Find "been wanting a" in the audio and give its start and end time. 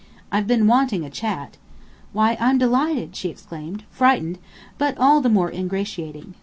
0.47-1.11